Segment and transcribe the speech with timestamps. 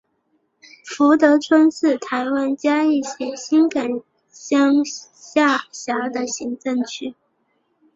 [0.83, 7.13] 福德村是台湾嘉义县新港乡辖下的行政区。